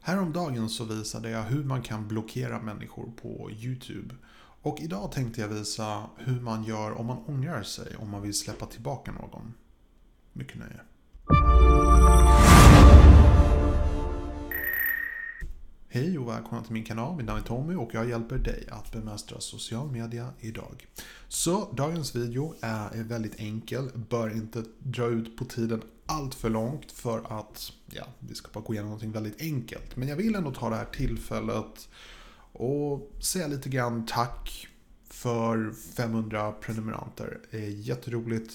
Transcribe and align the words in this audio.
Häromdagen 0.00 0.68
så 0.68 0.84
visade 0.84 1.30
jag 1.30 1.42
hur 1.42 1.64
man 1.64 1.82
kan 1.82 2.08
blockera 2.08 2.62
människor 2.62 3.12
på 3.22 3.50
YouTube. 3.50 4.14
Och 4.62 4.80
idag 4.80 5.12
tänkte 5.12 5.40
jag 5.40 5.48
visa 5.48 6.10
hur 6.16 6.40
man 6.40 6.64
gör 6.64 6.92
om 6.92 7.06
man 7.06 7.24
ångrar 7.26 7.62
sig 7.62 7.96
om 7.96 8.10
man 8.10 8.22
vill 8.22 8.34
släppa 8.34 8.66
tillbaka 8.66 9.12
någon. 9.12 9.54
Mycket 10.32 10.58
nöje. 10.58 10.80
Välkomna 16.40 16.64
till 16.64 16.72
min 16.72 16.84
kanal. 16.84 17.16
Mitt 17.16 17.26
namn 17.26 17.40
är 17.40 17.44
Tommy 17.44 17.74
och 17.74 17.94
jag 17.94 18.08
hjälper 18.08 18.38
dig 18.38 18.68
att 18.70 18.92
bemästra 18.92 19.40
social 19.40 19.90
media 19.90 20.32
idag. 20.40 20.86
Så 21.28 21.72
dagens 21.72 22.16
video 22.16 22.54
är 22.60 23.02
väldigt 23.02 23.40
enkel, 23.40 23.90
bör 23.94 24.30
inte 24.30 24.64
dra 24.78 25.06
ut 25.06 25.36
på 25.36 25.44
tiden 25.44 25.82
allt 26.06 26.34
för 26.34 26.50
långt 26.50 26.92
för 26.92 27.40
att 27.40 27.72
ja, 27.90 28.04
vi 28.18 28.34
ska 28.34 28.48
bara 28.52 28.64
gå 28.64 28.72
igenom 28.72 28.90
någonting 28.90 29.12
väldigt 29.12 29.40
enkelt. 29.40 29.96
Men 29.96 30.08
jag 30.08 30.16
vill 30.16 30.34
ändå 30.34 30.50
ta 30.50 30.70
det 30.70 30.76
här 30.76 30.84
tillfället 30.84 31.88
och 32.52 33.12
säga 33.22 33.46
lite 33.46 33.68
grann 33.68 34.06
tack 34.06 34.68
för 35.04 35.72
500 35.96 36.52
prenumeranter. 36.52 37.40
Det 37.50 37.64
är 37.64 37.70
jätteroligt. 37.70 38.52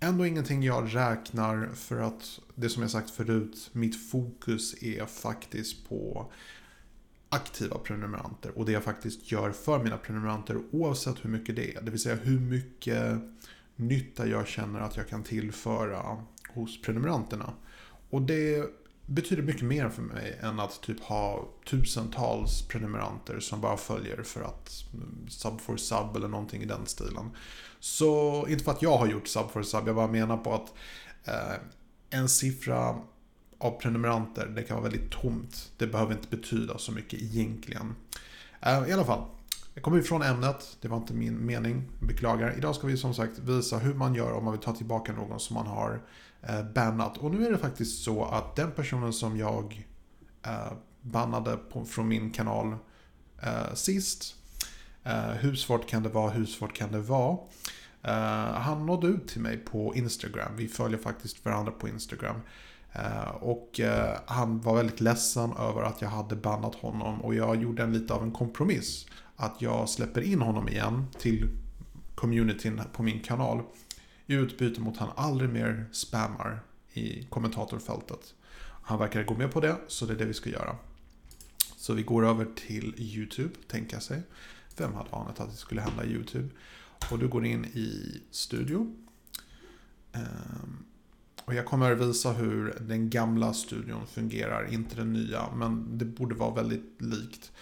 Ändå 0.00 0.26
ingenting 0.26 0.62
jag 0.62 0.94
räknar 0.94 1.68
för 1.74 2.00
att 2.00 2.40
det 2.54 2.68
som 2.68 2.82
jag 2.82 2.90
sagt 2.90 3.10
förut, 3.10 3.70
mitt 3.72 4.10
fokus 4.10 4.82
är 4.82 5.06
faktiskt 5.06 5.88
på 5.88 6.32
aktiva 7.28 7.78
prenumeranter 7.78 8.58
och 8.58 8.66
det 8.66 8.72
jag 8.72 8.84
faktiskt 8.84 9.32
gör 9.32 9.50
för 9.50 9.84
mina 9.84 9.98
prenumeranter 9.98 10.60
oavsett 10.70 11.24
hur 11.24 11.30
mycket 11.30 11.56
det 11.56 11.74
är. 11.74 11.82
Det 11.82 11.90
vill 11.90 12.00
säga 12.00 12.14
hur 12.14 12.40
mycket 12.40 13.20
nytta 13.76 14.26
jag 14.26 14.46
känner 14.46 14.80
att 14.80 14.96
jag 14.96 15.08
kan 15.08 15.22
tillföra 15.22 16.24
hos 16.48 16.82
prenumeranterna. 16.82 17.52
Och 18.10 18.22
det 18.22 18.64
betyder 19.06 19.42
mycket 19.42 19.62
mer 19.62 19.88
för 19.88 20.02
mig 20.02 20.38
än 20.42 20.60
att 20.60 20.82
typ 20.82 21.00
ha 21.00 21.48
tusentals 21.70 22.62
prenumeranter 22.68 23.40
som 23.40 23.60
bara 23.60 23.76
följer 23.76 24.22
för 24.22 24.42
att 24.42 24.84
sub 25.28 25.60
for 25.60 25.76
sub 25.76 26.16
eller 26.16 26.28
någonting 26.28 26.62
i 26.62 26.66
den 26.66 26.86
stilen. 26.86 27.30
Så 27.80 28.46
inte 28.48 28.64
för 28.64 28.72
att 28.72 28.82
jag 28.82 28.98
har 28.98 29.06
gjort 29.06 29.28
sub 29.28 29.50
for 29.50 29.62
sub, 29.62 29.86
jag 29.86 29.96
bara 29.96 30.06
menar 30.06 30.36
på 30.36 30.54
att 30.54 30.74
eh, 31.24 31.56
en 32.10 32.28
siffra 32.28 32.96
av 33.58 33.80
prenumeranter, 33.80 34.46
det 34.46 34.62
kan 34.62 34.76
vara 34.76 34.90
väldigt 34.90 35.10
tomt. 35.10 35.72
Det 35.76 35.86
behöver 35.86 36.12
inte 36.12 36.36
betyda 36.36 36.78
så 36.78 36.92
mycket 36.92 37.22
egentligen. 37.22 37.94
Eh, 38.60 38.88
I 38.88 38.92
alla 38.92 39.04
fall, 39.04 39.24
jag 39.74 39.82
kommer 39.84 39.98
ifrån 39.98 40.22
ämnet, 40.22 40.76
det 40.80 40.88
var 40.88 40.96
inte 40.96 41.14
min 41.14 41.46
mening, 41.46 41.84
beklagar. 42.00 42.54
Idag 42.56 42.74
ska 42.74 42.86
vi 42.86 42.96
som 42.96 43.14
sagt 43.14 43.38
visa 43.38 43.78
hur 43.78 43.94
man 43.94 44.14
gör 44.14 44.32
om 44.32 44.44
man 44.44 44.52
vill 44.52 44.62
ta 44.62 44.74
tillbaka 44.74 45.12
någon 45.12 45.40
som 45.40 45.54
man 45.54 45.66
har 45.66 46.02
eh, 46.42 46.62
bannat. 46.62 47.18
Och 47.18 47.30
nu 47.30 47.46
är 47.46 47.50
det 47.50 47.58
faktiskt 47.58 48.04
så 48.04 48.24
att 48.24 48.56
den 48.56 48.72
personen 48.72 49.12
som 49.12 49.36
jag 49.36 49.86
eh, 50.42 50.72
bannade 51.00 51.58
från 51.88 52.08
min 52.08 52.30
kanal 52.30 52.76
sist, 53.74 54.34
hur 55.38 55.54
svårt 55.54 55.88
kan 55.88 56.02
det 56.02 56.08
vara, 56.08 56.30
hur 56.30 56.46
svårt 56.46 56.72
kan 56.72 56.92
det 56.92 57.00
vara? 57.00 57.38
Han 58.52 58.86
nådde 58.86 59.06
ut 59.06 59.28
till 59.28 59.40
mig 59.40 59.56
på 59.56 59.94
Instagram. 59.94 60.56
Vi 60.56 60.68
följer 60.68 60.98
faktiskt 60.98 61.44
varandra 61.44 61.72
på 61.72 61.88
Instagram. 61.88 62.40
Eh, 62.92 63.28
och 63.28 63.80
eh, 63.80 64.18
han 64.26 64.60
var 64.60 64.76
väldigt 64.76 65.00
ledsen 65.00 65.52
över 65.52 65.82
att 65.82 66.02
jag 66.02 66.08
hade 66.08 66.36
bannat 66.36 66.74
honom 66.74 67.20
och 67.20 67.34
jag 67.34 67.62
gjorde 67.62 67.82
en 67.82 67.92
lite 67.92 68.14
av 68.14 68.22
en 68.22 68.32
kompromiss 68.32 69.06
att 69.36 69.62
jag 69.62 69.88
släpper 69.88 70.20
in 70.20 70.40
honom 70.40 70.68
igen 70.68 71.06
till 71.18 71.48
communityn 72.14 72.80
på 72.92 73.02
min 73.02 73.20
kanal 73.20 73.62
i 74.26 74.34
utbyte 74.34 74.80
mot 74.80 74.94
att 74.94 75.00
han 75.00 75.10
aldrig 75.16 75.50
mer 75.50 75.86
spammar 75.92 76.60
i 76.92 77.22
kommentatorfältet. 77.22 78.34
Han 78.82 78.98
verkar 78.98 79.24
gå 79.24 79.34
med 79.34 79.52
på 79.52 79.60
det, 79.60 79.76
så 79.88 80.06
det 80.06 80.12
är 80.12 80.16
det 80.16 80.24
vi 80.24 80.34
ska 80.34 80.50
göra. 80.50 80.76
Så 81.76 81.94
vi 81.94 82.02
går 82.02 82.26
över 82.26 82.46
till 82.66 82.94
YouTube, 82.98 83.54
tänka 83.66 84.00
sig. 84.00 84.22
Vem 84.76 84.94
hade 84.94 85.10
anat 85.10 85.40
att 85.40 85.50
det 85.50 85.56
skulle 85.56 85.80
hända 85.80 86.04
i 86.04 86.08
YouTube? 86.08 86.48
Och 87.10 87.18
du 87.18 87.28
går 87.28 87.46
in 87.46 87.64
i 87.64 88.20
studio. 88.30 88.94
Och 91.48 91.54
jag 91.54 91.66
kommer 91.66 91.92
att 91.92 91.98
visa 91.98 92.32
hur 92.32 92.78
den 92.80 93.10
gamla 93.10 93.52
studion 93.52 94.06
fungerar, 94.06 94.72
inte 94.72 94.96
den 94.96 95.12
nya, 95.12 95.48
men 95.54 95.98
det 95.98 96.04
borde 96.04 96.34
vara 96.34 96.54
väldigt 96.54 96.96
likt. 96.98 97.52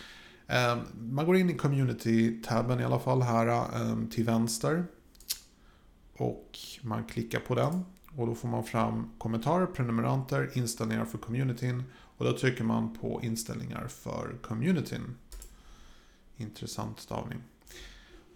Ehm, 0.47 0.79
man 1.01 1.27
går 1.27 1.37
in 1.37 1.51
i 1.51 1.55
community-tabben 1.55 2.81
i 2.81 2.85
alla 2.85 2.99
fall 2.99 3.23
här 3.23 3.47
ehm, 3.47 4.11
till 4.11 4.25
vänster. 4.25 4.85
Och 6.17 6.59
man 6.83 7.05
klickar 7.05 7.41
på 7.41 7.55
den. 7.55 7.85
Och 8.17 8.27
då 8.27 8.35
får 8.35 8.49
man 8.49 8.65
fram 8.65 9.11
kommentarer, 9.19 9.67
prenumeranter, 9.67 10.51
inställningar 10.55 11.05
för 11.05 11.19
communityn. 11.19 11.83
Och 11.93 12.25
då 12.25 12.39
trycker 12.39 12.65
man 12.65 12.95
på 12.95 13.21
inställningar 13.23 13.89
för 13.89 14.37
communityn. 14.43 15.17
Intressant 16.37 17.01
stavning. 17.01 17.43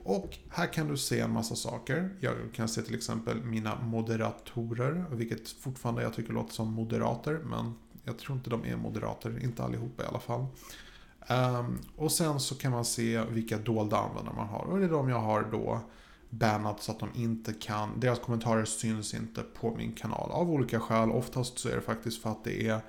Och 0.02 0.38
här 0.48 0.72
kan 0.72 0.88
du 0.88 0.96
se 0.96 1.20
en 1.20 1.32
massa 1.32 1.54
saker. 1.54 2.10
Jag 2.20 2.34
kan 2.52 2.68
se 2.68 2.82
till 2.82 2.94
exempel 2.94 3.44
mina 3.44 3.80
moderatorer, 3.80 5.04
vilket 5.10 5.48
fortfarande 5.48 6.02
jag 6.02 6.14
tycker 6.14 6.32
låter 6.32 6.52
som 6.52 6.72
moderater, 6.72 7.40
men 7.44 7.74
jag 8.04 8.18
tror 8.18 8.36
inte 8.36 8.50
de 8.50 8.64
är 8.64 8.76
moderater, 8.76 9.44
inte 9.44 9.64
allihopa 9.64 10.02
i 10.02 10.06
alla 10.06 10.20
fall. 10.20 10.46
Um, 11.28 11.78
och 11.96 12.12
sen 12.12 12.40
så 12.40 12.54
kan 12.54 12.72
man 12.72 12.84
se 12.84 13.24
vilka 13.24 13.58
dolda 13.58 13.96
användare 13.96 14.34
man 14.36 14.48
har. 14.48 14.64
Och 14.64 14.78
det 14.78 14.84
är 14.84 14.90
de 14.90 15.08
jag 15.08 15.20
har 15.20 15.42
då 15.42 15.80
bannat 16.30 16.82
så 16.82 16.92
att 16.92 16.98
de 16.98 17.08
inte 17.14 17.52
kan, 17.52 18.00
deras 18.00 18.18
kommentarer 18.18 18.64
syns 18.64 19.14
inte 19.14 19.42
på 19.42 19.74
min 19.74 19.92
kanal. 19.92 20.30
Av 20.30 20.50
olika 20.50 20.80
skäl, 20.80 21.10
oftast 21.10 21.58
så 21.58 21.68
är 21.68 21.76
det 21.76 21.80
faktiskt 21.80 22.22
för 22.22 22.30
att 22.30 22.44
det 22.44 22.66
är 22.66 22.80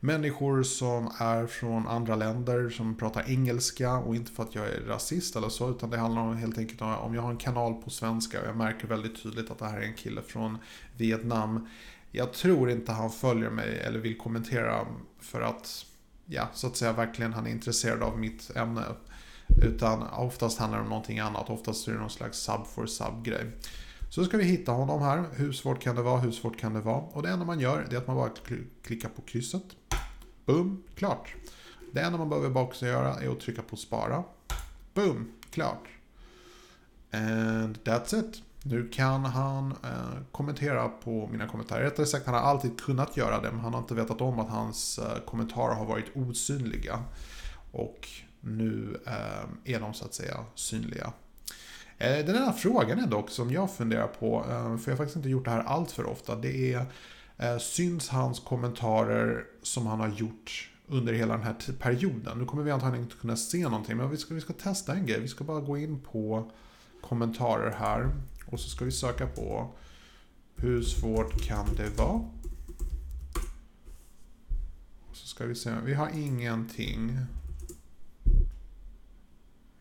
människor 0.00 0.62
som 0.62 1.10
är 1.18 1.46
från 1.46 1.88
andra 1.88 2.16
länder 2.16 2.70
som 2.70 2.94
pratar 2.94 3.30
engelska 3.30 3.92
och 3.92 4.16
inte 4.16 4.32
för 4.32 4.42
att 4.42 4.54
jag 4.54 4.66
är 4.66 4.80
rasist 4.80 5.36
eller 5.36 5.48
så 5.48 5.70
utan 5.70 5.90
det 5.90 5.98
handlar 5.98 6.22
om 6.22 6.36
helt 6.36 6.58
enkelt 6.58 6.82
om 6.82 7.14
jag 7.14 7.22
har 7.22 7.30
en 7.30 7.36
kanal 7.36 7.74
på 7.74 7.90
svenska 7.90 8.40
och 8.40 8.48
jag 8.48 8.56
märker 8.56 8.86
väldigt 8.86 9.22
tydligt 9.22 9.50
att 9.50 9.58
det 9.58 9.66
här 9.66 9.78
är 9.78 9.82
en 9.82 9.94
kille 9.94 10.22
från 10.22 10.58
Vietnam. 10.96 11.68
Jag 12.10 12.32
tror 12.32 12.70
inte 12.70 12.92
han 12.92 13.10
följer 13.10 13.50
mig 13.50 13.80
eller 13.80 13.98
vill 13.98 14.18
kommentera 14.18 14.86
för 15.20 15.40
att 15.40 15.86
ja, 16.26 16.48
så 16.54 16.66
att 16.66 16.76
säga 16.76 16.92
verkligen 16.92 17.32
han 17.32 17.46
är 17.46 17.50
intresserad 17.50 18.02
av 18.02 18.18
mitt 18.18 18.56
ämne. 18.56 18.82
Utan 19.62 20.02
oftast 20.02 20.58
handlar 20.58 20.78
det 20.78 20.84
om 20.84 20.90
någonting 20.90 21.18
annat. 21.18 21.50
Oftast 21.50 21.88
är 21.88 21.92
det 21.92 21.98
någon 21.98 22.10
slags 22.10 22.38
sub 22.38 22.66
for 22.66 22.86
sub 22.86 23.24
grej. 23.24 23.52
Så 24.10 24.24
ska 24.24 24.36
vi 24.36 24.44
hitta 24.44 24.72
honom 24.72 25.02
här. 25.02 25.24
Hur 25.32 25.52
svårt 25.52 25.82
kan 25.82 25.96
det 25.96 26.02
vara? 26.02 26.20
Hur 26.20 26.32
svårt 26.32 26.58
kan 26.58 26.74
det 26.74 26.80
vara? 26.80 26.96
Och 27.00 27.22
det 27.22 27.28
enda 27.28 27.44
man 27.44 27.60
gör 27.60 27.86
är 27.90 27.96
att 27.96 28.06
man 28.06 28.16
bara 28.16 28.30
klickar 28.82 29.08
på 29.08 29.22
krysset. 29.22 29.64
Boom, 30.44 30.82
klart. 30.94 31.34
Det 31.92 32.00
enda 32.00 32.18
man 32.18 32.28
behöver 32.28 32.50
bara 32.50 32.64
också 32.64 32.86
göra 32.86 33.14
är 33.14 33.28
att 33.28 33.40
trycka 33.40 33.62
på 33.62 33.76
spara. 33.76 34.24
Boom, 34.94 35.32
klart. 35.50 35.88
And 37.10 37.78
that's 37.84 38.20
it. 38.20 38.42
Nu 38.62 38.88
kan 38.88 39.24
han 39.24 39.70
eh, 39.70 40.22
kommentera 40.32 40.88
på 40.88 41.28
mina 41.32 41.48
kommentarer. 41.48 41.82
Rättare 41.82 42.06
sagt, 42.06 42.26
han 42.26 42.34
har 42.34 42.42
alltid 42.42 42.80
kunnat 42.80 43.16
göra 43.16 43.40
det, 43.40 43.50
men 43.50 43.60
han 43.60 43.74
har 43.74 43.80
inte 43.80 43.94
vetat 43.94 44.20
om 44.20 44.38
att 44.38 44.48
hans 44.48 44.98
eh, 44.98 45.18
kommentarer 45.26 45.74
har 45.74 45.86
varit 45.86 46.16
osynliga. 46.16 47.04
Och 47.72 48.08
nu 48.46 49.00
eh, 49.06 49.74
är 49.74 49.80
de 49.80 49.94
så 49.94 50.04
att 50.04 50.14
säga 50.14 50.44
synliga. 50.54 51.12
Eh, 51.98 52.26
den 52.26 52.36
enda 52.36 52.52
frågan 52.52 52.98
är 52.98 53.06
dock 53.06 53.30
som 53.30 53.50
jag 53.50 53.74
funderar 53.74 54.06
på, 54.06 54.44
eh, 54.50 54.76
för 54.76 54.90
jag 54.90 54.92
har 54.92 54.96
faktiskt 54.96 55.16
inte 55.16 55.28
gjort 55.28 55.44
det 55.44 55.50
här 55.50 55.62
allt 55.62 55.90
för 55.90 56.06
ofta, 56.06 56.36
det 56.36 56.72
är 56.72 56.86
eh, 57.38 57.58
syns 57.58 58.08
hans 58.08 58.40
kommentarer 58.40 59.44
som 59.62 59.86
han 59.86 60.00
har 60.00 60.08
gjort 60.08 60.70
under 60.88 61.12
hela 61.12 61.36
den 61.36 61.42
här 61.42 61.56
perioden. 61.78 62.38
Nu 62.38 62.44
kommer 62.44 62.62
vi 62.62 62.70
antagligen 62.70 63.04
inte 63.04 63.16
kunna 63.16 63.36
se 63.36 63.62
någonting, 63.62 63.96
men 63.96 64.10
vi 64.10 64.16
ska, 64.16 64.34
vi 64.34 64.40
ska 64.40 64.52
testa 64.52 64.94
en 64.94 65.06
grej. 65.06 65.20
Vi 65.20 65.28
ska 65.28 65.44
bara 65.44 65.60
gå 65.60 65.78
in 65.78 66.00
på 66.00 66.50
kommentarer 67.00 67.70
här 67.70 68.10
och 68.46 68.60
så 68.60 68.68
ska 68.68 68.84
vi 68.84 68.92
söka 68.92 69.26
på 69.26 69.74
hur 70.56 70.82
svårt 70.82 71.42
kan 71.42 71.66
det 71.76 71.98
vara? 71.98 72.24
Så 75.12 75.26
ska 75.26 75.46
vi 75.46 75.54
se, 75.54 75.70
vi 75.84 75.94
har 75.94 76.10
ingenting. 76.14 77.18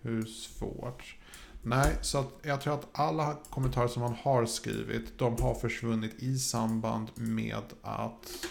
Hur 0.06 0.26
svårt? 0.26 1.16
Nej, 1.64 1.98
så 2.02 2.20
att 2.20 2.30
jag 2.42 2.62
tror 2.62 2.74
att 2.74 2.88
alla 2.92 3.38
kommentarer 3.50 3.88
som 3.88 4.02
man 4.02 4.16
har 4.22 4.46
skrivit, 4.46 5.18
de 5.20 5.42
har 5.42 5.56
försvunnit 5.56 6.24
i 6.24 6.38
samband 6.38 7.08
med 7.16 7.64
att... 7.82 8.46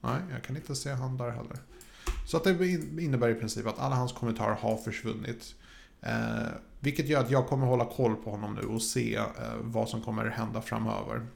Nej, 0.00 0.20
jag 0.32 0.42
kan 0.42 0.56
inte 0.56 0.76
se 0.76 0.90
han 0.90 1.16
där 1.16 1.30
heller. 1.30 1.58
Så 2.26 2.36
att 2.36 2.44
det 2.44 2.66
innebär 2.98 3.28
i 3.28 3.34
princip 3.34 3.66
att 3.66 3.78
alla 3.78 3.96
hans 3.96 4.12
kommentarer 4.12 4.54
har 4.54 4.76
försvunnit. 4.76 5.54
Eh, 6.00 6.48
vilket 6.80 7.08
gör 7.08 7.20
att 7.20 7.30
jag 7.30 7.46
kommer 7.48 7.66
hålla 7.66 7.84
koll 7.84 8.16
på 8.16 8.30
honom 8.30 8.54
nu 8.54 8.66
och 8.66 8.82
se 8.82 9.16
eh, 9.16 9.24
vad 9.60 9.88
som 9.88 10.02
kommer 10.02 10.24
hända 10.24 10.62
framöver. 10.62 11.26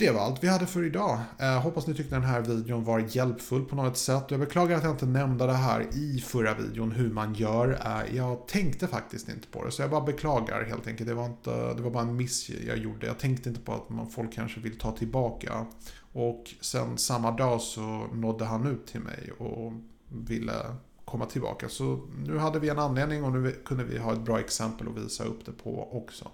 Det 0.00 0.10
var 0.10 0.20
allt 0.20 0.44
vi 0.44 0.48
hade 0.48 0.66
för 0.66 0.84
idag. 0.84 1.18
Eh, 1.38 1.60
hoppas 1.60 1.86
ni 1.86 1.94
tyckte 1.94 2.14
den 2.14 2.24
här 2.24 2.40
videon 2.40 2.84
var 2.84 2.98
hjälpfull 2.98 3.64
på 3.64 3.76
något 3.76 3.96
sätt. 3.96 4.24
Jag 4.28 4.40
beklagar 4.40 4.76
att 4.76 4.82
jag 4.82 4.92
inte 4.92 5.06
nämnde 5.06 5.46
det 5.46 5.52
här 5.52 5.86
i 5.92 6.20
förra 6.26 6.54
videon 6.54 6.92
hur 6.92 7.10
man 7.10 7.34
gör. 7.34 7.80
Eh, 7.84 8.16
jag 8.16 8.48
tänkte 8.48 8.86
faktiskt 8.86 9.28
inte 9.28 9.48
på 9.48 9.64
det 9.64 9.70
så 9.70 9.82
jag 9.82 9.90
bara 9.90 10.00
beklagar 10.00 10.64
helt 10.64 10.86
enkelt. 10.86 11.08
Det 11.08 11.14
var, 11.14 11.26
inte, 11.26 11.74
det 11.74 11.82
var 11.82 11.90
bara 11.90 12.02
en 12.02 12.16
miss 12.16 12.50
jag 12.50 12.78
gjorde. 12.78 13.06
Jag 13.06 13.18
tänkte 13.18 13.48
inte 13.48 13.60
på 13.60 13.72
att 13.72 13.88
man, 13.88 14.10
folk 14.10 14.32
kanske 14.32 14.60
vill 14.60 14.78
ta 14.78 14.92
tillbaka 14.92 15.66
Och 16.12 16.54
sen 16.60 16.98
samma 16.98 17.30
dag 17.30 17.60
så 17.60 18.06
nådde 18.12 18.44
han 18.44 18.66
ut 18.66 18.86
till 18.86 19.00
mig 19.00 19.32
och 19.38 19.72
ville 20.08 20.54
komma 21.04 21.26
tillbaka. 21.26 21.68
Så 21.68 22.08
nu 22.18 22.38
hade 22.38 22.58
vi 22.58 22.68
en 22.68 22.78
anledning 22.78 23.24
och 23.24 23.32
nu 23.32 23.52
kunde 23.64 23.84
vi 23.84 23.98
ha 23.98 24.12
ett 24.12 24.24
bra 24.24 24.40
exempel 24.40 24.88
att 24.88 25.04
visa 25.04 25.24
upp 25.24 25.46
det 25.46 25.52
på 25.52 25.88
också. 25.92 26.30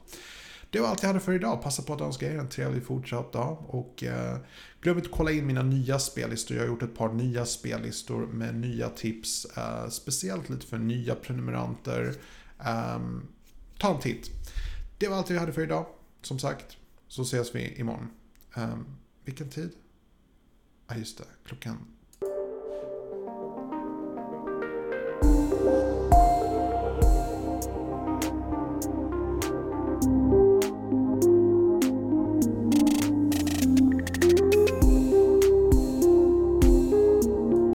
Det 0.75 0.81
var 0.81 0.88
allt 0.88 1.03
jag 1.03 1.09
hade 1.09 1.21
för 1.21 1.32
idag. 1.32 1.62
Passa 1.62 1.82
på 1.82 1.93
att 1.93 2.00
önska 2.00 2.32
er 2.32 2.38
en 2.38 2.49
trevlig 2.49 2.85
fortsatt 2.85 3.32
dag. 3.32 3.65
Och 3.67 4.03
eh, 4.03 4.37
glöm 4.81 4.97
inte 4.97 5.09
att 5.09 5.17
kolla 5.17 5.31
in 5.31 5.47
mina 5.47 5.62
nya 5.62 5.99
spellistor. 5.99 6.56
Jag 6.56 6.65
har 6.65 6.69
gjort 6.69 6.82
ett 6.82 6.97
par 6.97 7.12
nya 7.12 7.47
spellistor 7.47 8.26
med 8.26 8.55
nya 8.55 8.88
tips. 8.88 9.44
Eh, 9.44 9.88
speciellt 9.88 10.49
lite 10.49 10.67
för 10.67 10.79
nya 10.79 11.15
prenumeranter. 11.15 12.15
Eh, 12.61 13.00
ta 13.79 13.94
en 13.94 14.00
titt. 14.00 14.31
Det 14.99 15.09
var 15.09 15.17
allt 15.17 15.31
jag 15.31 15.41
hade 15.41 15.53
för 15.53 15.62
idag. 15.62 15.87
Som 16.23 16.38
sagt, 16.38 16.76
så 17.09 17.23
ses 17.23 17.55
vi 17.55 17.75
imorgon. 17.81 18.11
Ehm, 18.55 18.87
vilken 19.25 19.50
tid? 19.50 19.71
Ja, 20.88 20.97
just 20.97 21.19
det. 21.19 21.25
Klockan 21.47 21.79